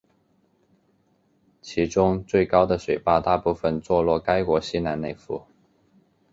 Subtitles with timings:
[1.61, 5.43] 其中最高的水坝大部分坐落该国西南内腹。